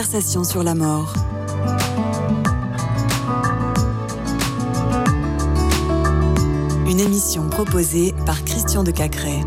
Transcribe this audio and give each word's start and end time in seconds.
conversations 0.00 0.44
sur 0.44 0.62
la 0.62 0.74
mort. 0.74 1.12
Une 6.88 7.00
émission 7.00 7.50
proposée 7.50 8.14
par 8.24 8.42
Christian 8.44 8.82
de 8.82 8.92
Cacré. 8.92 9.40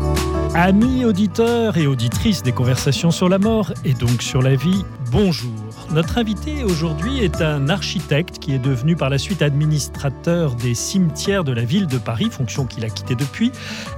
Amis 0.54 1.04
auditeurs 1.04 1.76
et 1.76 1.88
auditrices 1.88 2.44
des 2.44 2.52
conversations 2.52 3.10
sur 3.10 3.28
la 3.28 3.40
mort 3.40 3.72
et 3.84 3.94
donc 3.94 4.22
sur 4.22 4.42
la 4.42 4.54
vie, 4.54 4.84
bonjour. 5.10 5.63
Notre 5.94 6.18
invité 6.18 6.64
aujourd'hui 6.64 7.20
est 7.20 7.40
un 7.40 7.68
architecte 7.68 8.40
qui 8.40 8.52
est 8.52 8.58
devenu 8.58 8.96
par 8.96 9.10
la 9.10 9.18
suite 9.18 9.42
administrateur 9.42 10.56
des 10.56 10.74
cimetières 10.74 11.44
de 11.44 11.52
la 11.52 11.64
ville 11.64 11.86
de 11.86 11.98
Paris, 11.98 12.30
fonction 12.32 12.66
qu'il 12.66 12.84
a 12.84 12.88
quittée 12.88 13.14
depuis, 13.14 13.52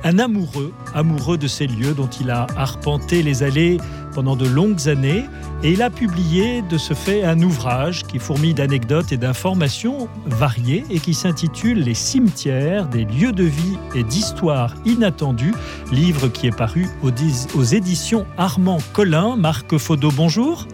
un 0.05 0.19
amoureux, 0.19 0.75
amoureux 0.93 1.39
de 1.39 1.47
ces 1.47 1.67
lieux 1.67 1.95
dont 1.95 2.11
il 2.21 2.31
a 2.31 2.49
arpenté 2.55 3.23
les 3.23 3.43
allées 3.43 3.79
pendant 4.13 4.37
de 4.37 4.47
longues 4.47 4.91
années 4.91 5.25
et 5.63 5.73
il 5.73 5.81
a 5.81 5.89
publié 5.89 6.61
de 6.61 6.77
ce 6.77 6.93
fait 6.93 7.25
un 7.25 7.41
ouvrage 7.41 8.03
qui 8.03 8.19
fourmille 8.19 8.53
d'anecdotes 8.53 9.11
et 9.13 9.17
d'informations 9.17 10.11
variées 10.27 10.85
et 10.91 11.01
qui 11.01 11.15
s'intitule 11.15 11.79
Les 11.79 11.95
cimetières, 11.95 12.89
des 12.89 13.07
lieux 13.07 13.33
de 13.33 13.45
vie 13.45 13.79
et 13.95 14.05
d'histoires 14.05 14.75
inattendues, 14.85 15.55
livre 15.93 16.29
qui 16.29 16.47
est 16.47 16.57
paru 16.57 16.89
aux, 17.03 17.63
éditions 17.65 18.27
Armand 18.37 18.81
Collin. 18.93 19.37
Marc 19.37 19.79
Faudot, 19.79 20.13
bonjour. 20.15 20.67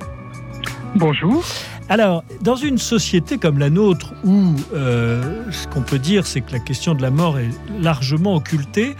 Bonjour. 0.96 1.42
Alors, 1.88 2.22
dans 2.42 2.56
une 2.56 2.78
société 2.78 3.38
comme 3.38 3.58
la 3.58 3.70
nôtre, 3.70 4.14
où 4.24 4.54
euh, 4.74 5.50
ce 5.50 5.66
qu'on 5.68 5.82
peut 5.82 5.98
dire, 5.98 6.26
c'est 6.26 6.42
que 6.42 6.52
la 6.52 6.58
question 6.58 6.94
de 6.94 7.02
la 7.02 7.10
mort 7.10 7.38
est 7.38 7.50
largement 7.80 8.34
occultée, 8.36 8.94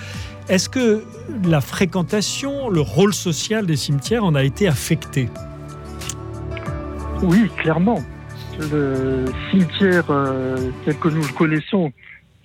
est-ce 0.49 0.69
que 0.69 1.05
la 1.45 1.61
fréquentation, 1.61 2.69
le 2.71 2.81
rôle 2.81 3.13
social 3.13 3.67
des 3.67 3.77
cimetières 3.77 4.25
en 4.25 4.35
a 4.35 4.43
été 4.43 4.67
affecté? 4.69 5.29
Oui, 7.23 7.51
clairement. 7.59 8.01
Le 8.59 9.27
cimetière 9.51 10.05
euh, 10.11 10.71
tel 10.84 10.99
que 10.99 11.09
nous 11.09 11.23
le 11.23 11.33
connaissons, 11.34 11.93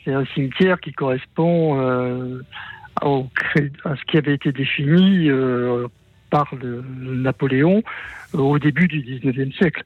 c'est 0.03 0.13
un 0.13 0.25
cimetière 0.33 0.79
qui 0.79 0.91
correspond 0.91 1.79
euh, 1.79 2.41
à 3.01 3.95
ce 3.95 4.11
qui 4.11 4.17
avait 4.17 4.35
été 4.35 4.51
défini 4.51 5.29
par 6.29 6.53
Napoléon 7.01 7.83
euh, 8.35 8.39
au 8.39 8.59
début 8.59 8.87
du 8.87 9.01
19e 9.01 9.53
siècle. 9.55 9.83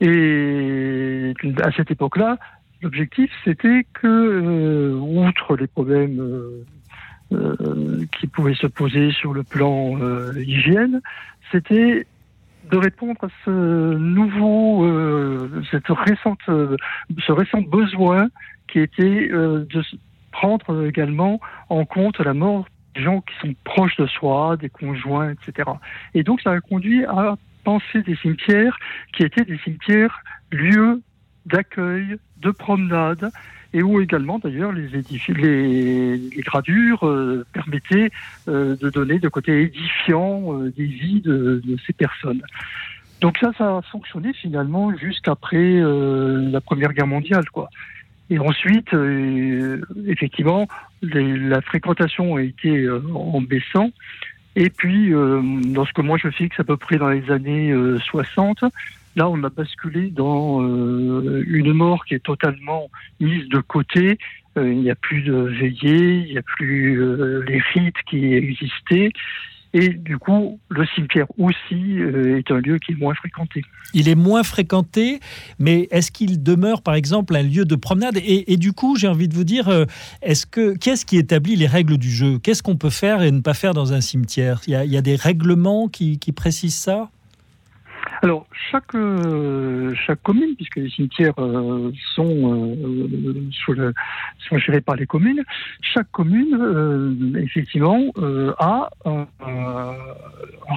Et 0.00 1.34
à 1.62 1.72
cette 1.72 1.90
époque-là, 1.90 2.38
l'objectif, 2.82 3.30
c'était 3.44 3.86
que, 3.94 4.06
euh, 4.06 4.94
outre 4.94 5.56
les 5.56 5.66
problèmes 5.66 6.20
euh, 7.32 8.06
qui 8.18 8.26
pouvaient 8.26 8.54
se 8.54 8.66
poser 8.66 9.10
sur 9.10 9.34
le 9.34 9.42
plan 9.42 9.98
hygiène, 10.36 11.00
c'était 11.50 12.06
de 12.70 12.76
répondre 12.76 13.24
à 13.24 13.28
ce 13.44 13.94
nouveau, 13.96 14.86
ce 15.70 17.32
récent 17.32 17.60
besoin 17.62 18.28
qui 18.68 18.80
était 18.80 19.28
de 19.28 19.82
prendre 20.30 20.86
également 20.86 21.40
en 21.70 21.84
compte 21.84 22.20
la 22.20 22.34
mort 22.34 22.66
des 22.94 23.02
gens 23.02 23.20
qui 23.20 23.34
sont 23.40 23.54
proches 23.64 23.96
de 23.96 24.06
soi, 24.06 24.56
des 24.56 24.68
conjoints, 24.68 25.30
etc. 25.30 25.70
Et 26.14 26.22
donc 26.22 26.40
ça 26.40 26.52
a 26.52 26.60
conduit 26.60 27.04
à 27.04 27.36
penser 27.64 28.02
des 28.02 28.16
cimetières 28.16 28.78
qui 29.12 29.22
étaient 29.22 29.44
des 29.44 29.58
cimetières 29.58 30.22
lieux 30.50 31.02
d'accueil, 31.46 32.18
de 32.38 32.50
promenade, 32.50 33.30
et 33.74 33.82
où 33.82 34.00
également 34.00 34.38
d'ailleurs 34.38 34.72
les, 34.72 34.88
les, 34.88 36.16
les, 36.16 36.42
gravures 36.42 37.06
euh, 37.06 37.44
permettaient 37.52 38.10
euh, 38.48 38.76
de 38.76 38.88
donner 38.88 39.18
de 39.18 39.28
côté 39.28 39.62
édifiant 39.62 40.54
euh, 40.54 40.72
des 40.74 40.86
vies 40.86 41.20
de, 41.20 41.60
de, 41.64 41.76
ces 41.86 41.92
personnes. 41.92 42.42
Donc 43.20 43.36
ça, 43.38 43.50
ça 43.58 43.78
a 43.78 43.82
fonctionné 43.82 44.32
finalement 44.32 44.96
jusqu'après 44.96 45.80
la 45.80 46.60
Première 46.60 46.92
Guerre 46.92 47.08
mondiale, 47.08 47.50
quoi. 47.50 47.68
Et 48.30 48.38
ensuite, 48.38 48.94
effectivement, 50.06 50.68
la 51.02 51.60
fréquentation 51.62 52.36
a 52.36 52.42
été 52.42 52.86
en 53.14 53.40
baissant. 53.40 53.90
Et 54.60 54.70
puis, 54.70 55.14
euh, 55.14 55.40
dans 55.66 55.84
ce 55.84 55.92
que 55.92 56.02
moi 56.02 56.18
je 56.20 56.28
fixe 56.30 56.58
à 56.58 56.64
peu 56.64 56.76
près 56.76 56.96
dans 56.96 57.10
les 57.10 57.30
années 57.30 57.72
60, 58.06 58.64
euh, 58.64 58.68
là 59.14 59.28
on 59.28 59.44
a 59.44 59.50
basculé 59.50 60.10
dans 60.10 60.62
euh, 60.62 61.44
une 61.46 61.72
mort 61.72 62.04
qui 62.04 62.14
est 62.14 62.24
totalement 62.24 62.90
mise 63.20 63.48
de 63.50 63.60
côté. 63.60 64.18
il 64.56 64.80
n'y 64.80 64.90
a 64.90 64.96
plus 64.96 65.22
de 65.22 65.32
veillée, 65.32 66.24
il 66.26 66.32
n'y 66.32 66.38
a 66.38 66.42
plus 66.42 66.98
les 67.44 67.60
rites 67.72 68.02
qui 68.10 68.34
existaient. 68.34 69.12
Et 69.74 69.90
du 69.90 70.18
coup, 70.18 70.58
le 70.70 70.86
cimetière 70.94 71.26
aussi 71.38 72.00
euh, 72.00 72.38
est 72.38 72.50
un 72.50 72.58
lieu 72.58 72.78
qui 72.78 72.92
est 72.92 72.96
moins 72.96 73.14
fréquenté. 73.14 73.62
Il 73.92 74.08
est 74.08 74.14
moins 74.14 74.42
fréquenté, 74.42 75.20
mais 75.58 75.88
est-ce 75.90 76.10
qu'il 76.10 76.42
demeure, 76.42 76.82
par 76.82 76.94
exemple, 76.94 77.36
un 77.36 77.42
lieu 77.42 77.64
de 77.64 77.76
promenade 77.76 78.18
et, 78.22 78.56
du 78.56 78.72
coup, 78.72 78.96
j'ai 78.96 79.08
envie 79.08 79.28
de 79.28 79.34
vous 79.34 79.44
dire, 79.44 79.68
euh, 79.68 79.84
est-ce 80.22 80.46
que 80.46 80.76
qu'est-ce 80.76 81.04
qui 81.04 81.16
établit 81.16 81.56
les 81.56 81.66
règles 81.66 81.98
du 81.98 82.10
jeu? 82.10 82.38
Qu'est-ce 82.38 82.62
qu'on 82.62 82.76
peut 82.76 82.90
faire 82.90 83.22
et 83.22 83.30
ne 83.30 83.40
pas 83.40 83.54
faire 83.54 83.74
dans 83.74 83.92
un 83.92 84.00
cimetière? 84.00 84.60
Il 84.66 84.72
y, 84.72 84.96
a, 84.96 85.02
des 85.02 85.16
règlements 85.16 85.88
qui 85.88 86.18
précisent 86.32 86.76
ça? 86.76 87.10
Alors, 88.20 88.46
chaque, 88.70 88.94
euh, 88.94 89.94
chaque 89.94 90.22
commune, 90.22 90.56
puisque 90.56 90.76
les 90.76 90.90
cimetières 90.90 91.38
euh, 91.38 91.92
sont, 92.14 92.74
euh, 92.74 93.48
sous 93.52 93.72
le, 93.72 93.94
sont 94.48 94.58
gérés 94.58 94.80
par 94.80 94.96
les 94.96 95.06
communes, 95.06 95.44
chaque 95.80 96.10
commune, 96.10 97.36
effectivement, 97.38 98.00
a 98.58 98.90
un, 99.04 99.26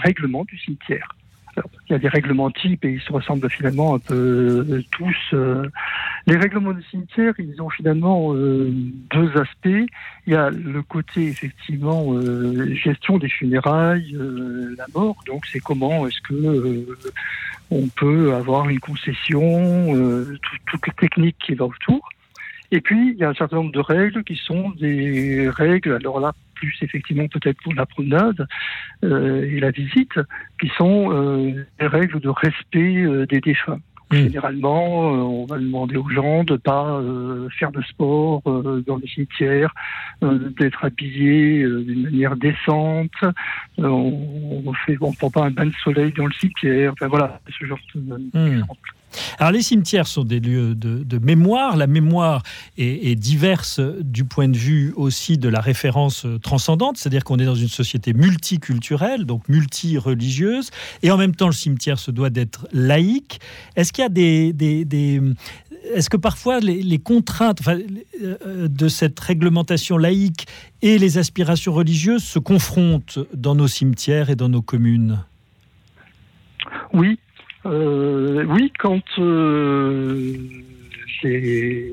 règlement 0.04 0.44
du 0.46 0.58
cimetière 0.58 1.16
il 1.58 1.94
y 1.94 1.96
a 1.96 2.00
des 2.00 2.08
règlements 2.08 2.50
types 2.50 2.86
et 2.86 2.94
ils 2.94 3.02
se 3.02 3.12
ressemblent 3.12 3.50
finalement 3.50 3.96
un 3.96 4.00
peu 4.00 4.66
euh, 4.70 4.84
tous. 4.92 5.18
Euh. 5.34 5.68
Les 6.28 6.38
règlements 6.38 6.72
des 6.72 6.84
cimetières, 6.90 7.34
ils 7.40 7.62
ont 7.62 7.70
finalement 7.70 8.34
euh, 8.34 8.72
deux 9.12 9.32
aspects. 9.38 9.90
Il 10.28 10.34
y 10.34 10.36
a 10.36 10.50
le 10.50 10.82
côté 10.84 11.28
effectivement 11.28 12.14
gestion 12.74 13.18
des 13.18 13.30
funérailles, 13.30 14.16
la 14.78 14.86
mort. 14.94 15.18
Donc 15.26 15.46
c'est 15.48 15.60
comment 15.60 16.08
est-ce 16.08 16.22
que 16.22 16.86
on 17.72 17.88
peut 17.88 18.34
avoir 18.34 18.70
une 18.70 18.80
concession, 18.80 19.88
toutes 20.68 20.88
les 20.88 20.94
techniques 20.94 21.38
qui 21.44 21.56
vont 21.56 21.68
autour. 21.68 22.08
Et 22.72 22.80
puis, 22.80 23.12
il 23.12 23.18
y 23.18 23.24
a 23.24 23.30
un 23.30 23.34
certain 23.34 23.58
nombre 23.58 23.74
de 23.74 23.80
règles 23.80 24.24
qui 24.24 24.38
sont 24.38 24.70
des 24.72 25.50
règles, 25.50 25.94
alors 25.94 26.20
là, 26.22 26.34
plus 26.62 26.78
effectivement 26.82 27.28
peut-être 27.28 27.58
pour 27.64 27.74
la 27.74 27.86
promenade 27.86 28.48
euh, 29.04 29.50
et 29.52 29.60
la 29.60 29.72
visite, 29.72 30.20
qui 30.60 30.70
sont 30.78 31.12
euh, 31.12 31.66
des 31.80 31.88
règles 31.88 32.20
de 32.20 32.30
respect 32.30 33.02
euh, 33.02 33.26
des 33.26 33.42
défunts. 33.42 33.80
Mmh. 34.12 34.16
Généralement, 34.18 35.00
on 35.42 35.46
va 35.46 35.58
demander 35.58 35.96
aux 35.96 36.10
gens 36.10 36.44
de 36.44 36.58
pas 36.58 37.02
faire 37.58 37.72
de 37.72 37.82
sport 37.84 38.42
dans 38.86 38.98
les 38.98 39.08
cimetières, 39.08 39.74
d'être 40.60 40.84
habillés 40.84 41.64
d'une 41.64 42.02
manière 42.02 42.36
décente. 42.36 43.24
on 43.78 44.64
ne 44.90 44.96
on 45.00 45.14
prend 45.14 45.30
pas 45.30 45.46
un 45.46 45.52
bain 45.52 45.68
de 45.68 45.74
soleil 45.82 46.12
dans 46.12 46.26
le 46.26 46.34
cimetière. 46.34 46.92
Enfin 46.92 47.08
voilà, 47.08 47.40
ce 47.58 47.66
genre 47.66 47.80
de 47.96 48.02
mmh. 48.38 48.64
Alors 49.40 49.52
les 49.52 49.62
cimetières 49.62 50.08
sont 50.08 50.24
des 50.24 50.40
lieux 50.40 50.76
de, 50.76 51.18
mémoire. 51.20 51.78
La 51.78 51.88
mémoire 51.88 52.44
est, 52.78 53.16
diverse 53.16 53.80
du 54.02 54.24
point 54.26 54.48
de 54.48 54.58
vue 54.58 54.94
aussi 54.96 55.38
de 55.38 55.50
la 55.50 55.60
référence 55.60 56.26
transcendante, 56.42 56.98
c'est-à-dire 56.98 57.24
qu'on 57.24 57.38
est 57.38 57.46
dans 57.46 57.56
une 57.56 57.68
société 57.68 58.14
multiculturelle, 58.14 59.26
donc 59.26 59.48
multi-religieuse, 59.50 60.72
et 61.04 61.12
en 61.12 61.18
même 61.18 61.36
temps 61.36 61.48
le 61.48 61.54
cimetière 61.54 62.00
se 62.00 62.12
doit 62.12 62.30
d'être 62.30 62.68
laïque. 62.72 63.40
Est-ce 63.76 63.94
qu'il 63.94 64.04
y 64.04 64.06
a 64.06 64.10
des, 64.10 64.54
est-ce 65.94 66.10
que 66.10 66.18
parfois 66.18 66.60
les, 66.60 67.00
contraintes 67.00 67.60
euh, 67.68 68.68
de 68.68 68.88
cette 68.88 69.20
réglementation 69.20 69.98
laïque 69.98 70.48
et 70.82 70.98
les 70.98 71.18
aspirations 71.18 71.74
religieuses 71.74 72.24
se 72.24 72.40
confrontent 72.40 73.20
dans 73.34 73.56
nos 73.56 73.68
cimetières 73.68 74.30
et 74.30 74.36
dans 74.36 74.50
nos 74.50 74.62
communes? 74.62 75.24
Oui, 76.94 77.20
euh, 77.66 78.44
oui, 78.48 78.72
quand, 78.78 79.04
euh, 79.20 80.36
les, 81.24 81.92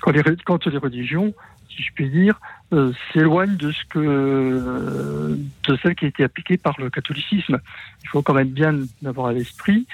quand, 0.00 0.10
les, 0.10 0.22
quand 0.44 0.66
les 0.66 0.78
religions, 0.78 1.32
si 1.68 1.82
je 1.82 1.92
puis 1.94 2.10
dire, 2.10 2.40
euh, 2.72 2.92
s'éloignent 3.12 3.56
de 3.56 3.72
ce 3.72 3.84
que 3.88 5.36
de 5.68 5.76
celle 5.82 5.94
qui 5.94 6.04
a 6.06 6.08
été 6.08 6.24
appliquée 6.24 6.56
par 6.56 6.80
le 6.80 6.90
catholicisme. 6.90 7.60
Il 8.02 8.08
faut 8.08 8.22
quand 8.22 8.34
même 8.34 8.50
bien 8.50 8.80
avoir 9.04 9.28
à 9.28 9.32
l'esprit 9.32 9.86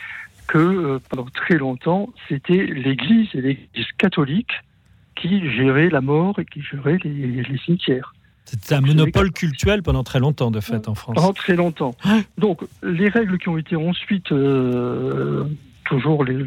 que 0.47 0.99
pendant 1.11 1.27
très 1.27 1.57
longtemps, 1.57 2.13
c'était 2.29 2.65
l'Église 2.65 3.29
et 3.35 3.41
l'Église 3.41 3.93
catholique 3.99 4.53
qui 5.17 5.51
géraient 5.51 5.89
la 5.89 6.01
mort 6.01 6.39
et 6.39 6.45
qui 6.45 6.63
géraient 6.63 6.99
les, 7.03 7.43
les 7.43 7.59
cimetières. 7.59 8.15
C'était 8.47 8.77
un 8.77 8.81
monopole 8.81 9.33
culturel 9.33 9.83
pendant 9.83 10.05
très 10.05 10.21
longtemps, 10.21 10.53
de 10.53 10.61
fait, 10.61 10.89
en 10.89 10.95
France. 10.95 11.17
Pendant 11.17 11.33
très 11.33 11.57
longtemps. 11.57 11.97
Donc, 12.39 12.61
les 12.83 13.09
règles 13.09 13.39
qui 13.39 13.49
ont 13.49 13.59
été 13.59 13.75
ensuite, 13.75 14.31
euh, 14.31 15.45
toujours 15.85 16.25
les, 16.25 16.45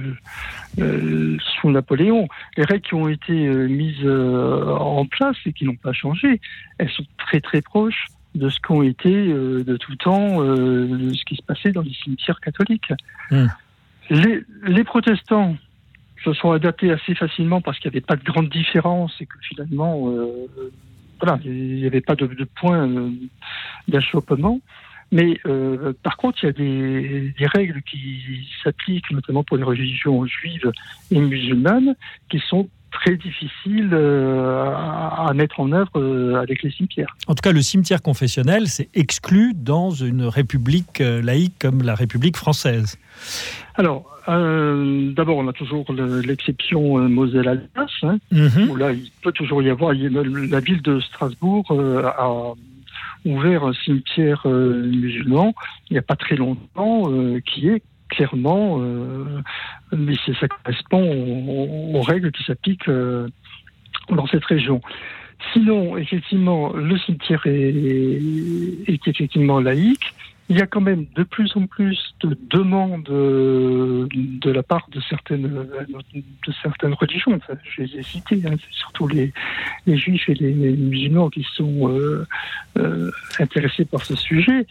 euh, 0.79 1.37
sous 1.59 1.69
Napoléon, 1.69 2.29
les 2.55 2.63
règles 2.63 2.87
qui 2.87 2.93
ont 2.93 3.09
été 3.09 3.47
euh, 3.47 3.67
mises 3.67 4.07
en 4.07 5.05
place 5.05 5.35
et 5.45 5.51
qui 5.51 5.65
n'ont 5.65 5.75
pas 5.75 5.91
changé, 5.91 6.39
elles 6.77 6.89
sont 6.89 7.05
très 7.17 7.41
très 7.41 7.61
proches 7.61 8.07
de 8.33 8.49
ce 8.49 8.59
qu'ont 8.61 8.83
été 8.83 9.09
de 9.09 9.77
tout 9.77 9.95
temps, 9.97 10.41
de 10.41 11.13
ce 11.13 11.25
qui 11.25 11.35
se 11.35 11.41
passait 11.41 11.71
dans 11.71 11.81
les 11.81 11.93
cimetières 11.93 12.39
catholiques. 12.39 12.93
Hmm. 13.31 13.47
les, 14.09 14.41
les 14.63 14.83
protestants 14.83 15.57
se 16.23 16.33
sont 16.33 16.51
adaptés 16.51 16.91
assez 16.91 17.15
facilement 17.15 17.59
parce 17.59 17.79
qu'il 17.79 17.89
n'y 17.91 17.97
avait 17.97 18.05
pas 18.05 18.15
de 18.15 18.23
grande 18.23 18.49
différence 18.49 19.13
et 19.19 19.25
que 19.25 19.37
finalement, 19.41 20.13
voilà, 21.19 21.39
il 21.43 21.75
n'y 21.75 21.85
avait 21.85 22.01
pas 22.01 22.15
de, 22.15 22.25
point 22.43 22.87
euh, 22.87 23.11
d'achoppement. 23.87 24.59
Mais 25.11 25.39
euh, 25.47 25.93
par 26.03 26.17
contre, 26.17 26.43
il 26.43 26.45
y 26.45 26.49
a 26.49 27.33
des 27.39 27.45
règles 27.47 27.81
qui 27.81 28.47
s'appliquent 28.63 29.09
notamment 29.11 29.43
pour 29.43 29.57
les 29.57 29.63
religions 29.63 30.25
juives 30.25 30.71
et 31.09 31.19
musulmanes 31.19 31.95
qui 32.29 32.39
sont 32.39 32.69
très 32.91 33.15
difficiles 33.17 33.89
euh, 33.93 34.73
à, 34.75 35.31
mettre 35.33 35.59
en 35.59 35.71
œuvre 35.71 35.91
euh, 35.97 36.35
avec 36.41 36.63
les 36.63 36.71
cimetières. 36.71 37.15
En 37.27 37.35
tout 37.35 37.41
cas, 37.41 37.51
le 37.51 37.61
cimetière 37.61 38.01
confessionnel, 38.01 38.67
c'est 38.67 38.89
exclu 38.93 39.53
dans 39.55 39.91
une 39.91 40.23
république 40.23 41.01
euh, 41.01 41.21
laïque 41.21 41.53
comme 41.59 41.81
la 41.83 41.95
République 41.95 42.37
française. 42.37 42.97
Alors, 43.75 44.05
euh, 44.27 45.11
d'abord, 45.13 45.37
on 45.37 45.47
a 45.47 45.53
toujours 45.53 45.91
le- 45.91 46.21
l'exception 46.21 46.97
Moselle-Alsace, 47.09 47.91
hein, 48.03 48.17
Mhm. 48.31 48.69
où 48.69 48.75
là, 48.75 48.91
il 48.91 49.09
peut 49.23 49.31
toujours 49.31 49.61
y 49.63 49.69
avoir. 49.69 49.93
La 49.93 50.59
ville 50.59 50.81
de 50.81 50.99
Strasbourg 50.99 51.65
a 51.71 52.53
ouvert 53.25 53.65
un 53.65 53.73
cimetière 53.73 54.45
musulman 54.47 55.53
il 55.89 55.93
n'y 55.93 55.99
a 55.99 56.01
pas 56.03 56.15
très 56.15 56.35
longtemps, 56.35 57.11
qui 57.45 57.67
est 57.69 57.81
clairement, 58.09 58.79
euh, 58.81 59.41
mais 59.91 60.15
ça 60.39 60.47
correspond 60.47 61.93
aux, 61.93 62.01
règles 62.01 62.31
qui 62.31 62.43
s'appliquent 62.43 62.89
euh, 62.89 63.27
dans 64.09 64.27
cette 64.27 64.45
région. 64.45 64.81
Sinon, 65.53 65.97
effectivement, 65.97 66.73
le 66.73 66.97
cimetière 66.97 67.41
est 67.45 69.07
effectivement 69.07 69.59
laïque. 69.59 70.13
Il 70.51 70.57
y 70.57 70.61
a 70.61 70.65
quand 70.65 70.81
même 70.81 71.05
de 71.15 71.21
plus 71.21 71.55
en 71.55 71.67
plus 71.67 72.15
de 72.21 72.35
demandes 72.49 73.07
euh, 73.09 74.07
de 74.11 74.49
la 74.49 74.63
part 74.63 74.87
de 74.91 74.99
certaines, 75.01 75.43
de 75.47 76.51
certaines 76.63 76.93
religions. 76.93 77.33
Enfin, 77.35 77.53
je 77.63 77.83
les 77.83 77.99
ai 77.99 78.03
citées, 78.03 78.41
hein, 78.45 78.55
c'est 78.57 78.73
surtout 78.73 79.07
les, 79.07 79.31
juifs 79.85 80.27
et 80.27 80.33
les 80.33 80.53
musulmans 80.53 81.29
qui 81.29 81.45
sont 81.53 81.89
euh, 81.89 82.25
euh, 82.79 83.11
intéressés 83.37 83.85
par 83.85 84.03
ce 84.03 84.15
sujet, 84.15 84.65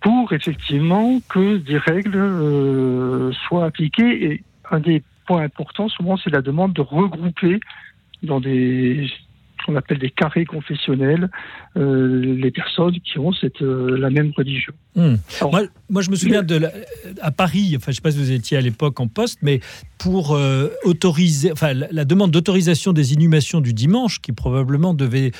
pour 0.00 0.32
effectivement 0.32 1.20
que 1.28 1.58
des 1.58 1.78
règles 1.78 3.32
soient 3.46 3.66
appliquées. 3.66 4.24
Et 4.24 4.42
un 4.70 4.80
des 4.80 5.02
points 5.26 5.42
importants, 5.42 5.88
souvent, 5.88 6.16
c'est 6.16 6.30
la 6.30 6.42
demande 6.42 6.72
de 6.72 6.80
regrouper 6.80 7.60
dans 8.22 8.40
des 8.40 9.08
qu'on 9.68 9.76
appelle 9.76 9.98
des 9.98 10.10
carrés 10.10 10.46
confessionnels 10.46 11.28
euh, 11.76 12.34
les 12.36 12.50
personnes 12.50 12.98
qui 13.00 13.18
ont 13.18 13.32
cette, 13.34 13.60
euh, 13.60 13.98
la 13.98 14.08
même 14.08 14.32
religion. 14.34 14.72
Hmm. 14.96 15.16
Alors, 15.40 15.52
Moi, 15.52 15.62
moi, 15.90 16.00
je 16.02 16.10
me 16.10 16.16
souviens 16.16 16.42
de 16.42 16.54
la- 16.56 16.72
à 17.20 17.30
Paris, 17.30 17.74
enfin, 17.76 17.86
je 17.86 17.90
ne 17.90 17.94
sais 17.96 18.00
pas 18.00 18.10
si 18.10 18.16
vous 18.18 18.32
étiez 18.32 18.56
à 18.56 18.62
l'époque 18.62 18.98
en 18.98 19.08
poste, 19.08 19.40
mais 19.42 19.60
pour 19.98 20.34
euh, 20.34 20.68
autoriser, 20.84 21.52
enfin, 21.52 21.74
la, 21.74 21.86
la 21.92 22.04
demande 22.06 22.30
d'autorisation 22.30 22.94
des 22.94 23.12
inhumations 23.12 23.60
du 23.60 23.74
dimanche, 23.74 24.22
qui 24.22 24.32
probablement 24.32 24.94
devait 24.94 25.32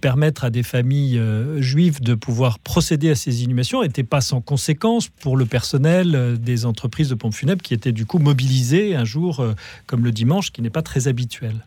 permettre 0.00 0.44
à 0.44 0.50
des 0.50 0.62
familles 0.62 1.20
juives 1.58 2.00
de 2.00 2.14
pouvoir 2.14 2.58
procéder 2.60 3.10
à 3.10 3.14
ces 3.14 3.44
inhumations, 3.44 3.82
n'était 3.82 4.02
pas 4.02 4.22
sans 4.22 4.40
conséquence 4.40 5.08
pour 5.10 5.36
le 5.36 5.44
personnel 5.44 6.38
des 6.40 6.64
entreprises 6.64 7.10
de 7.10 7.14
pompes 7.16 7.34
funèbres 7.34 7.60
qui 7.62 7.74
étaient 7.74 7.92
du 7.92 8.06
coup 8.06 8.18
mobilisés 8.18 8.96
un 8.96 9.04
jour 9.04 9.44
comme 9.86 10.04
le 10.04 10.10
dimanche, 10.10 10.52
qui 10.52 10.62
n'est 10.62 10.70
pas 10.70 10.82
très 10.82 11.06
habituel. 11.06 11.64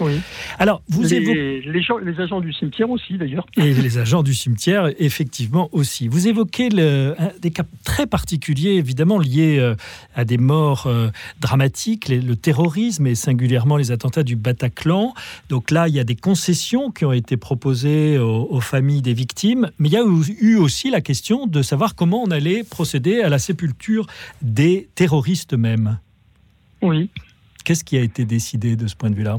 Oui. 0.00 0.20
Alors, 0.58 0.82
vous 0.88 1.02
les, 1.02 1.14
évoquez. 1.14 1.62
les, 1.62 1.82
gens, 1.82 1.98
les 1.98 2.18
agents 2.20 2.40
du 2.40 2.52
cimetière 2.52 2.88
aussi, 2.90 3.18
d'ailleurs. 3.18 3.46
Et 3.56 3.72
les 3.74 3.98
agents 3.98 4.22
du 4.22 4.34
cimetière, 4.34 4.88
effectivement 4.98 5.68
aussi. 5.72 6.08
Vous 6.08 6.28
évoquez 6.28 6.68
le- 6.70 7.14
un- 7.18 7.32
des 7.40 7.50
cas 7.50 7.64
très 7.84 8.06
particuliers, 8.06 8.72
évidemment 8.72 9.18
liés 9.18 9.58
euh, 9.58 9.74
à 10.14 10.24
des 10.24 10.38
morts 10.38 10.86
euh, 10.86 11.08
dramatiques, 11.40 12.08
les- 12.08 12.20
le 12.20 12.36
terrorisme 12.36 13.06
et 13.06 13.14
singulièrement 13.14 13.76
les 13.76 13.90
attentats 13.90 14.22
du 14.22 14.36
Bataclan. 14.36 15.14
Donc 15.48 15.70
là, 15.70 15.88
il 15.88 15.94
y 15.94 16.00
a 16.00 16.04
des 16.04 16.16
concessions 16.16 16.90
qui 16.90 17.04
ont 17.04 17.12
été 17.12 17.36
proposées 17.36 18.18
aux, 18.18 18.46
aux 18.50 18.60
familles 18.60 19.02
des 19.02 19.14
victimes, 19.14 19.70
mais 19.78 19.88
il 19.88 19.92
y 19.92 19.96
a 19.96 20.04
eu 20.40 20.56
aussi 20.56 20.90
la 20.90 21.00
question 21.00 21.46
de 21.46 21.62
savoir 21.62 21.94
comment 21.94 22.22
on 22.22 22.30
allait 22.30 22.64
procéder 22.64 23.20
à 23.20 23.28
la 23.28 23.38
sépulture 23.38 24.06
des 24.42 24.88
terroristes 24.94 25.54
eux-mêmes. 25.54 25.98
Oui. 26.82 27.10
Qu'est-ce 27.64 27.84
qui 27.84 27.96
a 27.96 28.00
été 28.00 28.24
décidé 28.24 28.74
de 28.76 28.86
ce 28.86 28.96
point 28.96 29.10
de 29.10 29.14
vue-là? 29.14 29.38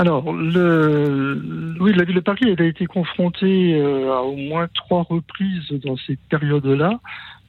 Alors, 0.00 0.32
le, 0.32 1.76
oui, 1.78 1.92
la 1.92 2.04
ville 2.04 2.14
de 2.14 2.20
Paris, 2.20 2.46
elle 2.46 2.64
a 2.64 2.66
été 2.66 2.86
confrontée 2.86 3.74
euh, 3.74 4.10
à 4.10 4.22
au 4.22 4.34
moins 4.34 4.66
trois 4.72 5.02
reprises 5.02 5.70
dans 5.84 5.98
ces 5.98 6.16
périodes-là, 6.30 6.98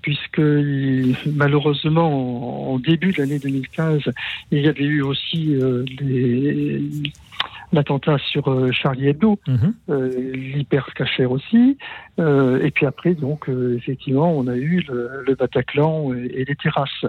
puisque 0.01 0.41
malheureusement, 1.33 2.73
en, 2.73 2.77
début 2.77 3.13
de 3.13 3.19
l'année 3.19 3.39
2015, 3.39 4.01
il 4.51 4.59
y 4.59 4.67
avait 4.67 4.83
eu 4.83 5.01
aussi 5.01 5.55
euh, 5.55 5.85
l'attentat 7.71 8.17
sur 8.17 8.49
euh, 8.49 8.69
Charlie 8.73 9.07
Hebdo, 9.07 9.39
euh, 9.87 10.33
l'hypercachère 10.33 11.31
aussi, 11.31 11.77
et 12.17 12.71
puis 12.71 12.85
après, 12.85 13.13
donc, 13.13 13.49
effectivement, 13.77 14.29
on 14.29 14.47
a 14.47 14.57
eu 14.57 14.83
le, 14.89 15.23
le 15.25 15.35
Bataclan 15.35 16.13
et, 16.15 16.41
et 16.41 16.43
les 16.43 16.55
terrasses. 16.57 17.05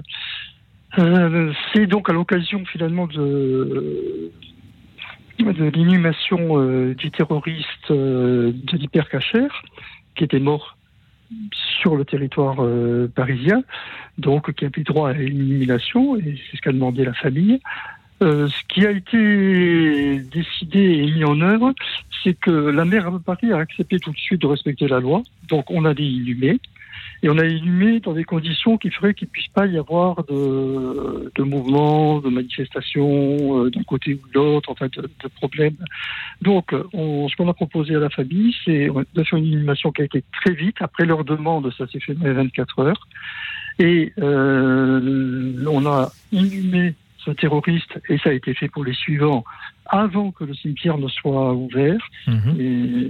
C'est 1.74 1.86
donc 1.86 2.08
à 2.10 2.12
l'occasion 2.12 2.64
finalement 2.64 3.08
de, 3.08 4.30
de 5.38 5.64
l'inhumation 5.64 6.58
euh, 6.58 6.94
du 6.94 7.11
terroriste 7.11 7.90
euh, 7.90 8.52
de 8.52 8.76
l'hypercachère, 8.76 9.62
qui 10.14 10.25
était 10.25 10.38
mort 10.38 10.76
sur 11.81 11.96
le 11.96 12.05
territoire 12.05 12.56
euh, 12.61 13.11
parisien, 13.14 13.62
donc 14.19 14.52
qui 14.52 14.64
avait 14.64 14.82
droit 14.82 15.11
à 15.11 15.14
une 15.14 15.49
inhumation, 15.49 16.17
et 16.17 16.38
c'est 16.50 16.56
ce 16.58 16.62
qu'a 16.62 16.73
demandé 16.73 17.05
la 17.05 17.14
famille. 17.14 17.61
Ce 18.20 18.64
qui 18.69 18.87
a 18.87 18.93
été 18.93 20.20
décidé 20.20 20.79
et 20.79 21.11
mis 21.11 21.25
en 21.25 21.40
œuvre, 21.40 21.75
c'est 22.23 22.34
que 22.34 22.52
la 22.52 22.84
maire 22.84 23.11
de 23.11 23.19
Paris 23.19 23.52
a 23.52 23.56
accepté 23.56 23.99
tout 23.99 24.12
de 24.12 24.17
suite 24.17 24.43
de 24.43 24.46
respecter 24.46 24.87
la 24.87 25.00
loi, 25.00 25.23
donc 25.49 25.73
on 25.73 25.84
a 25.84 25.93
inhumé, 25.93 26.61
et 27.22 27.28
on 27.30 27.38
a 27.38 27.46
inhumé 27.46 28.00
dans 28.00 28.12
des 28.12 28.24
conditions 28.24 28.78
qui 28.78 28.90
feraient 28.90 29.14
qu'il 29.14 29.28
ne 29.28 29.32
puisse 29.32 29.48
pas 29.48 29.66
y 29.66 29.78
avoir 29.78 30.24
de, 30.24 31.30
de 31.34 31.42
mouvements, 31.42 32.20
de 32.20 32.28
manifestations 32.28 33.64
euh, 33.64 33.70
d'un 33.70 33.82
côté 33.82 34.14
ou 34.14 34.28
de 34.28 34.34
l'autre, 34.34 34.70
enfin 34.70 34.86
de, 34.96 35.02
de 35.02 35.28
problèmes. 35.36 35.76
Donc, 36.40 36.74
on- 36.92 37.28
ce 37.28 37.36
qu'on 37.36 37.48
a 37.48 37.54
proposé 37.54 37.94
à 37.94 37.98
la 38.00 38.10
famille, 38.10 38.54
c'est 38.64 38.88
de 39.14 39.22
faire 39.24 39.38
une 39.38 39.46
inhumation 39.46 39.92
qui 39.92 40.02
a 40.02 40.04
été 40.04 40.24
très 40.32 40.52
vite. 40.54 40.76
Après 40.80 41.04
leur 41.06 41.24
demande, 41.24 41.72
ça 41.76 41.86
s'est 41.86 42.00
fait 42.00 42.14
dans 42.14 42.24
les 42.26 42.32
24 42.32 42.78
heures. 42.81 43.08
Et 43.78 44.12
euh, 44.20 45.64
on 45.70 45.86
a 45.86 46.12
inhumé 46.31 46.94
ce 47.24 47.31
terroriste, 47.31 48.00
et 48.08 48.19
ça 48.19 48.31
a 48.31 48.32
été 48.32 48.52
fait 48.55 48.69
pour 48.69 48.84
les 48.84 48.94
suivants, 48.94 49.44
avant 49.86 50.31
que 50.32 50.44
le 50.44 50.55
cimetière 50.55 50.98
ne 50.98 51.08
soit 51.08 51.52
ouvert. 51.55 51.98
Mhm. 52.26 52.56
Et, 52.58 52.62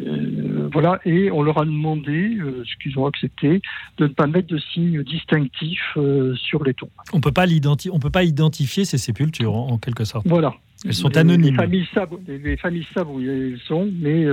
euh, 0.08 0.68
voilà, 0.72 1.00
et 1.04 1.30
on 1.30 1.42
leur 1.42 1.58
a 1.58 1.64
demandé, 1.64 2.36
euh, 2.38 2.62
ce 2.66 2.74
qu'ils 2.82 2.98
ont 2.98 3.06
accepté, 3.06 3.60
de 3.98 4.04
ne 4.04 4.12
pas 4.12 4.26
mettre 4.26 4.48
de 4.48 4.58
signes 4.58 5.02
distinctifs 5.02 5.92
euh, 5.96 6.34
sur 6.36 6.62
les 6.64 6.74
tombes. 6.74 6.90
On 7.12 7.20
peut 7.20 7.32
pas 7.32 7.46
l'identi- 7.46 7.90
on 7.90 7.98
peut 7.98 8.10
pas 8.10 8.24
identifier 8.24 8.84
ces 8.84 8.98
sépultures 8.98 9.54
en- 9.54 9.68
en 9.72 9.78
quelque 9.78 10.04
sorte. 10.04 10.26
Voilà. 10.26 10.54
Elles 10.84 10.94
sont 10.94 11.16
anonymes. 11.16 11.52
Les 11.52 11.62
familles 11.62 11.88
savent, 11.94 12.16
les, 12.26 12.38
les 12.38 12.56
familles 12.56 12.86
savent 12.92 13.08
où 13.10 13.20
elles 13.20 13.58
sont, 13.66 13.88
mais 14.00 14.26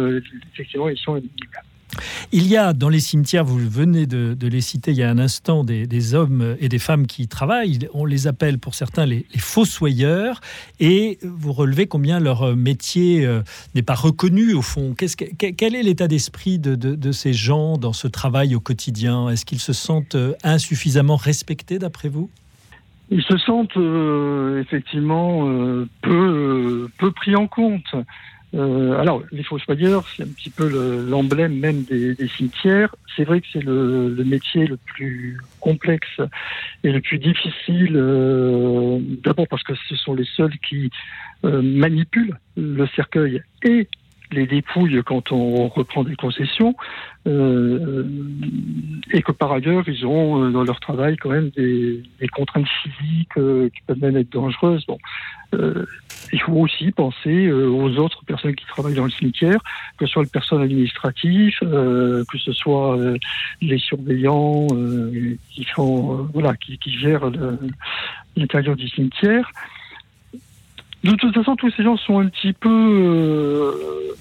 effectivement, 0.54 0.90
ils 0.90 0.98
sont 0.98 1.12
anonymes. 1.14 1.30
Il 2.32 2.48
y 2.48 2.58
a 2.58 2.74
dans 2.74 2.90
les 2.90 3.00
cimetières, 3.00 3.46
vous 3.46 3.58
venez 3.58 4.06
de, 4.06 4.36
les 4.48 4.62
citer 4.62 4.92
il 4.92 4.98
y 4.98 5.04
a 5.04 5.10
un 5.10 5.20
instant, 5.20 5.64
des, 5.64 6.14
hommes 6.14 6.56
et 6.60 6.70
des 6.70 6.80
femmes 6.80 7.08
qui 7.08 7.28
travaillent. 7.28 7.80
On 7.94 8.06
les 8.06 8.28
appelle 8.28 8.60
pour 8.60 8.76
certains 8.76 9.06
les, 9.06 9.26
les 9.34 9.40
fossoyeurs. 9.40 10.42
Et 10.80 11.18
vous 11.24 11.54
relevez 11.54 11.88
combien 11.88 12.20
leur 12.20 12.56
métier 12.56 13.26
euh, 13.26 13.42
n'est 13.76 13.82
pas 13.82 13.96
reconnu 13.96 14.54
au 14.54 14.62
fond. 14.62 14.96
Quel 14.96 15.76
est 15.76 15.84
l'état 15.84 16.08
d'esprit 16.08 16.60
de, 16.60 17.12
ces 17.12 17.34
gens 17.34 17.78
dans 17.78 17.94
ce 17.94 18.08
travail 18.08 18.56
au 18.56 18.60
quotidien? 18.60 19.30
Est-ce 19.30 19.46
qu'ils 19.46 19.60
se 19.60 19.74
sentent 19.74 20.16
euh, 20.16 20.34
insuffisamment 20.44 21.16
respectés 21.16 21.80
d'après 21.80 22.10
vous? 22.10 22.30
Ils 23.12 23.24
se 23.24 23.38
sentent 23.38 23.78
euh, 23.78 24.62
effectivement 24.62 25.48
peu, 26.02 26.90
peu 27.00 27.12
pris 27.12 27.36
en 27.36 27.48
compte. 27.48 27.96
Euh, 28.56 28.98
alors, 29.00 29.22
les 29.32 29.44
fossoyeurs, 29.44 30.08
c'est 30.16 30.24
un 30.24 30.28
petit 30.28 30.50
peu 30.50 30.68
le- 30.68 31.06
l'emblème 31.08 31.54
même 31.60 31.84
des, 31.84 32.16
cimetières. 32.36 32.96
C'est 33.16 33.24
vrai 33.24 33.42
que 33.42 33.48
c'est 33.54 33.64
le, 33.64 34.10
le 34.10 34.24
métier 34.24 34.66
le 34.66 34.78
plus 34.78 35.38
complexe 35.60 36.20
et 36.84 36.92
le 36.92 37.00
plus 37.02 37.20
difficile. 37.20 37.94
euh, 37.96 39.00
D'abord 39.24 39.48
parce 39.48 39.64
que 39.64 39.74
ce 39.88 39.96
sont 39.96 40.14
les 40.14 40.28
seuls 40.36 40.58
qui 40.68 40.90
euh, 41.46 41.62
manipulent 41.62 42.38
le 42.58 42.88
cercueil 42.96 43.42
et 43.64 43.88
les 44.32 44.46
dépouilles 44.46 45.02
quand 45.06 45.32
on 45.32 45.68
reprend 45.68 46.04
des 46.04 46.16
concessions, 46.16 46.76
euh, 47.28 48.06
et 49.12 49.22
que 49.22 49.32
par 49.32 49.52
ailleurs, 49.52 49.84
ils 49.88 50.06
ont 50.06 50.44
euh, 50.44 50.52
dans 50.52 50.64
leur 50.64 50.80
travail 50.80 51.18
quand 51.18 51.30
même 51.30 51.50
des, 51.50 52.04
contraintes 52.32 52.68
physiques 52.68 53.38
euh, 53.38 53.70
qui 53.70 53.82
peuvent 53.88 54.00
même 54.00 54.18
être 54.18 54.32
dangereuses. 54.32 54.86
Bon, 54.88 54.98
il 56.32 56.40
faut 56.42 56.54
aussi 56.54 56.92
penser 56.92 57.52
aux 57.52 57.98
autres 57.98 58.24
personnes 58.24 58.54
qui 58.54 58.66
travaillent 58.68 58.94
dans 58.94 59.06
le 59.06 59.10
cimetière, 59.10 59.60
que 59.98 60.06
ce 60.06 60.14
soit 60.14 60.22
le 60.22 60.30
personnel 60.30 60.66
administratif, 60.66 61.60
que 61.62 62.38
ce 62.38 62.52
soit 62.52 62.96
les 63.60 63.80
surveillants 63.80 64.68
qui 65.50 65.64
font, 65.64 66.30
voilà, 66.32 66.56
qui, 66.56 66.78
qui 66.78 66.92
gèrent 66.92 67.32
l'intérieur 68.38 68.76
du 68.76 68.88
cimetière. 68.90 69.50
De 71.04 71.16
toute 71.16 71.34
façon, 71.34 71.56
tous 71.56 71.72
ces 71.72 71.84
gens 71.84 71.98
sont 71.98 72.20
un 72.20 72.28
petit 72.28 72.54
peu. 72.54 72.70
Euh, 72.70 74.16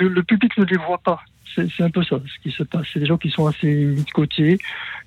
le, 0.00 0.22
public 0.22 0.56
ne 0.58 0.64
les 0.64 0.76
voit 0.76 0.98
pas. 0.98 1.20
C'est 1.54 1.82
un 1.82 1.90
peu 1.90 2.02
ça 2.02 2.20
ce 2.26 2.42
qui 2.42 2.54
se 2.54 2.64
passe. 2.64 2.86
C'est 2.92 3.00
des 3.00 3.06
gens 3.06 3.16
qui 3.16 3.30
sont 3.30 3.46
assez 3.46 3.66
mis 3.66 4.02
de 4.02 4.10
côté, 4.10 4.58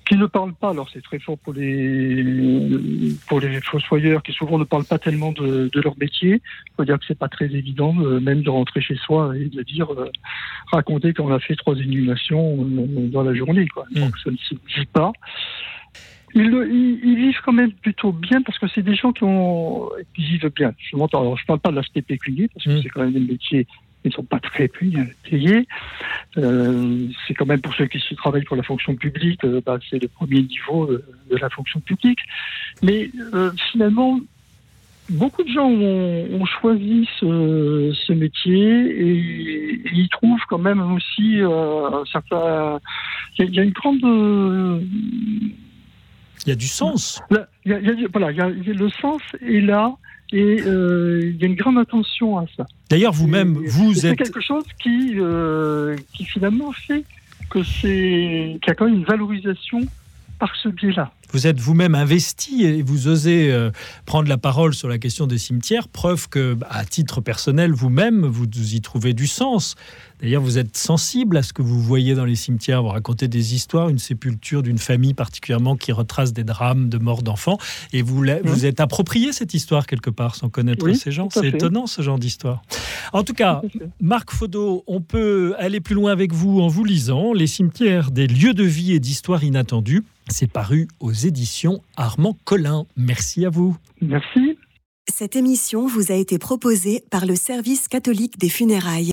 qui 0.04 0.16
ne 0.16 0.26
parlent 0.26 0.54
pas. 0.54 0.70
Alors 0.70 0.88
c'est 0.92 1.02
très 1.02 1.20
fort 1.20 1.38
pour 1.38 1.52
les 1.52 3.14
pour 3.28 3.38
les 3.38 3.60
fossoyeurs 3.60 4.22
qui 4.22 4.32
souvent 4.32 4.58
ne 4.58 4.64
parlent 4.64 4.84
pas 4.84 4.98
tellement 4.98 5.30
de, 5.30 5.70
leur 5.74 5.96
métier. 5.98 6.42
Il 6.66 6.72
faut 6.76 6.84
dire 6.84 6.98
que 6.98 7.04
c'est 7.06 7.18
pas 7.18 7.28
très 7.28 7.44
évident, 7.44 7.94
euh, 8.00 8.18
même 8.18 8.42
de 8.42 8.50
rentrer 8.50 8.80
chez 8.80 8.96
soi 8.96 9.36
et 9.36 9.44
de 9.44 9.62
dire 9.62 9.92
euh, 9.92 10.10
raconter 10.72 11.14
qu'on 11.14 11.32
a 11.32 11.38
fait 11.38 11.54
trois 11.54 11.76
inhumations 11.76 12.56
dans 13.12 13.22
la 13.22 13.34
journée. 13.34 13.68
Quoi. 13.68 13.84
Mmh. 13.92 14.00
Donc 14.00 14.18
ça 14.18 14.30
ne 14.32 14.36
se 14.38 14.54
dit 14.54 14.86
pas. 14.92 15.12
Ils, 16.34 17.00
ils, 17.02 17.16
vivent 17.16 17.40
quand 17.44 17.52
même 17.52 17.72
plutôt 17.72 18.12
bien 18.12 18.42
parce 18.42 18.58
que 18.58 18.66
c'est 18.68 18.82
des 18.82 18.94
gens 18.94 19.12
qui, 19.12 19.24
ont, 19.24 19.88
qui 20.14 20.22
vivent 20.22 20.52
bien. 20.54 20.72
Je 20.78 20.96
ne 20.96 21.06
parle 21.46 21.58
pas 21.58 21.70
de 21.70 21.76
l'aspect 21.76 22.02
pécunier 22.02 22.48
parce 22.48 22.64
que 22.64 22.70
mm. 22.70 22.82
c'est 22.82 22.88
quand 22.88 23.02
même 23.02 23.12
des 23.12 23.20
métiers 23.20 23.66
qui 24.02 24.08
ne 24.08 24.12
sont 24.12 24.24
pas 24.24 24.40
très 24.40 24.68
payés. 24.68 25.66
Euh, 26.38 27.06
c'est 27.26 27.34
quand 27.34 27.46
même 27.46 27.60
pour 27.60 27.74
ceux 27.74 27.86
qui 27.86 28.00
se 28.00 28.14
travaillent 28.14 28.44
pour 28.44 28.56
la 28.56 28.62
fonction 28.62 28.94
publique, 28.94 29.44
euh, 29.44 29.60
bah, 29.64 29.78
c'est 29.88 30.00
le 30.00 30.08
premier 30.08 30.42
niveau 30.42 30.86
de, 30.86 31.36
la 31.36 31.50
fonction 31.50 31.80
publique. 31.80 32.20
Mais 32.82 33.10
euh, 33.34 33.50
finalement, 33.70 34.20
beaucoup 35.10 35.42
de 35.42 35.48
gens 35.48 35.68
ont, 35.68 36.44
choisi 36.46 37.08
ce, 37.18 37.92
ce, 38.06 38.12
métier 38.12 38.62
et, 38.62 39.82
ils 39.92 40.08
trouvent 40.08 40.44
quand 40.48 40.58
même 40.58 40.80
aussi 40.92 41.40
un 41.42 42.04
certain. 42.10 42.80
Il 43.38 43.54
y, 43.54 43.60
a 43.60 43.62
une 43.62 43.70
grande 43.70 44.00
il 46.46 46.48
y 46.48 46.52
a 46.52 46.56
du 46.56 46.68
sens. 46.68 47.20
Il 47.30 47.72
y 47.72 47.74
a, 47.74 48.08
voilà, 48.12 48.30
le 48.30 48.88
sens 48.88 49.20
est 49.40 49.60
là 49.60 49.94
et 50.32 50.62
euh, 50.64 51.20
il 51.24 51.40
y 51.40 51.44
a 51.44 51.46
une 51.46 51.56
grande 51.56 51.78
attention 51.78 52.38
à 52.38 52.44
ça. 52.56 52.66
D'ailleurs, 52.88 53.12
vous-même, 53.12 53.54
vous 53.54 54.06
êtes. 54.06 54.18
C'est 54.18 54.24
quelque 54.24 54.40
chose 54.40 54.64
qui, 54.80 55.14
euh, 55.16 55.96
qui 56.14 56.24
finalement 56.24 56.72
fait 56.72 57.04
que 57.50 57.62
c'est 57.62 58.58
qu'il 58.60 58.68
y 58.68 58.70
a 58.70 58.74
quand 58.74 58.84
même 58.86 58.94
une 58.94 59.04
valorisation 59.04 59.80
par 60.38 60.54
ce 60.56 60.68
biais-là. 60.68 61.12
Vous 61.32 61.46
êtes 61.46 61.60
vous-même 61.60 61.94
investi 61.94 62.64
et 62.64 62.82
vous 62.82 63.08
osez 63.08 63.52
euh, 63.52 63.70
prendre 64.06 64.28
la 64.28 64.38
parole 64.38 64.74
sur 64.74 64.88
la 64.88 64.98
question 64.98 65.26
des 65.26 65.38
cimetières, 65.38 65.88
preuve 65.88 66.28
que, 66.28 66.54
bah, 66.54 66.66
à 66.70 66.84
titre 66.84 67.20
personnel, 67.20 67.72
vous-même, 67.72 68.26
vous 68.26 68.46
y 68.46 68.80
trouvez 68.80 69.12
du 69.12 69.26
sens. 69.26 69.76
D'ailleurs, 70.20 70.42
vous 70.42 70.58
êtes 70.58 70.76
sensible 70.76 71.36
à 71.38 71.42
ce 71.42 71.52
que 71.52 71.62
vous 71.62 71.80
voyez 71.80 72.14
dans 72.14 72.26
les 72.26 72.34
cimetières. 72.34 72.82
Vous 72.82 72.88
racontez 72.88 73.26
des 73.26 73.54
histoires, 73.54 73.88
une 73.88 73.98
sépulture 73.98 74.62
d'une 74.62 74.78
famille 74.78 75.14
particulièrement 75.14 75.76
qui 75.76 75.92
retrace 75.92 76.32
des 76.32 76.44
drames 76.44 76.88
de 76.90 76.98
morts 76.98 77.22
d'enfants. 77.22 77.58
Et 77.92 78.02
vous, 78.02 78.22
vous 78.44 78.66
êtes 78.66 78.80
approprié 78.80 79.32
cette 79.32 79.54
histoire 79.54 79.86
quelque 79.86 80.10
part 80.10 80.34
sans 80.34 80.50
connaître 80.50 80.90
ces 80.92 81.10
gens. 81.10 81.28
C'est 81.30 81.46
étonnant 81.46 81.86
ce 81.86 82.02
genre 82.02 82.18
d'histoire. 82.18 82.62
En 83.12 83.24
tout 83.24 83.32
cas, 83.32 83.62
Marc 84.00 84.30
Faudot, 84.30 84.84
on 84.86 85.00
peut 85.00 85.54
aller 85.58 85.80
plus 85.80 85.94
loin 85.94 86.12
avec 86.12 86.32
vous 86.32 86.60
en 86.60 86.68
vous 86.68 86.84
lisant 86.84 87.32
Les 87.32 87.46
cimetières 87.46 88.10
des 88.10 88.26
lieux 88.26 88.54
de 88.54 88.64
vie 88.64 88.92
et 88.92 89.00
d'histoire 89.00 89.42
inattendues. 89.42 90.04
C'est 90.28 90.50
paru 90.50 90.86
aux 91.00 91.10
éditions 91.26 91.82
Armand 91.96 92.36
Collin. 92.44 92.86
Merci 92.96 93.44
à 93.44 93.50
vous. 93.50 93.76
Merci. 94.00 94.58
Cette 95.12 95.34
émission 95.34 95.86
vous 95.86 96.12
a 96.12 96.14
été 96.14 96.38
proposée 96.38 97.02
par 97.10 97.26
le 97.26 97.34
Service 97.34 97.88
catholique 97.88 98.38
des 98.38 98.48
funérailles. 98.48 99.08